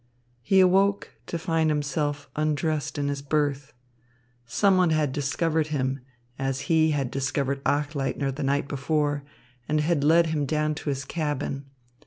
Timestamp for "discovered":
5.11-5.67, 7.11-7.63